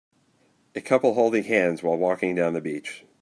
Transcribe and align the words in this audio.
A 0.73 0.81
couple 0.81 1.13
holding 1.13 1.43
hands 1.43 1.83
while 1.83 1.95
walking 1.95 2.33
down 2.33 2.53
the 2.53 2.61
beach. 2.61 3.05